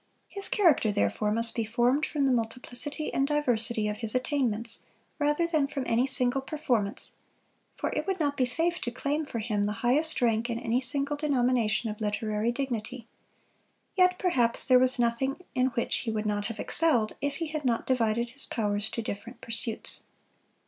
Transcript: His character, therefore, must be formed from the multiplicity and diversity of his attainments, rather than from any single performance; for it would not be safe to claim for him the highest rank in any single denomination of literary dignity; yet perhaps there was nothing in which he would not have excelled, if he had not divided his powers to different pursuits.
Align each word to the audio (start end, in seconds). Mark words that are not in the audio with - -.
His 0.27 0.49
character, 0.49 0.91
therefore, 0.91 1.31
must 1.31 1.53
be 1.53 1.63
formed 1.63 2.07
from 2.07 2.25
the 2.25 2.31
multiplicity 2.31 3.13
and 3.13 3.27
diversity 3.27 3.87
of 3.87 3.97
his 3.97 4.15
attainments, 4.15 4.79
rather 5.19 5.45
than 5.45 5.67
from 5.67 5.83
any 5.85 6.07
single 6.07 6.41
performance; 6.41 7.11
for 7.75 7.91
it 7.91 8.07
would 8.07 8.19
not 8.19 8.35
be 8.35 8.43
safe 8.43 8.81
to 8.81 8.89
claim 8.89 9.25
for 9.25 9.37
him 9.37 9.67
the 9.67 9.71
highest 9.85 10.19
rank 10.19 10.49
in 10.49 10.57
any 10.57 10.81
single 10.81 11.17
denomination 11.17 11.87
of 11.91 12.01
literary 12.01 12.51
dignity; 12.51 13.05
yet 13.95 14.17
perhaps 14.17 14.67
there 14.67 14.79
was 14.79 14.97
nothing 14.97 15.37
in 15.53 15.67
which 15.75 15.97
he 15.97 16.09
would 16.11 16.25
not 16.25 16.45
have 16.45 16.57
excelled, 16.59 17.13
if 17.21 17.35
he 17.35 17.45
had 17.45 17.63
not 17.63 17.85
divided 17.85 18.31
his 18.31 18.47
powers 18.47 18.89
to 18.89 19.03
different 19.03 19.39
pursuits. 19.39 20.05